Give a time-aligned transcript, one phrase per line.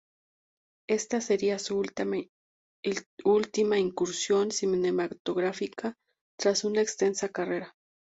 [0.89, 1.77] Esta sería su
[3.23, 5.93] última incursión cinematográfica,
[6.39, 7.75] tras una extensa carrera.